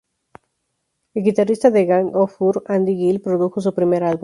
El 1.13 1.23
guitarrista 1.25 1.69
de 1.69 1.85
Gang 1.85 2.15
of 2.15 2.35
Four, 2.35 2.63
Andy 2.67 2.95
Gill, 2.97 3.21
produjo 3.21 3.61
su 3.61 3.71
primer 3.75 4.03
álbum. 4.03 4.19